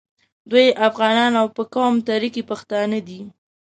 دوی 0.51 0.67
افغانان 0.87 1.31
او 1.41 1.47
په 1.55 1.63
قوم 1.73 1.95
تره 2.07 2.29
کي 2.35 2.41
پښتانه 2.51 2.97
دي. 3.07 3.19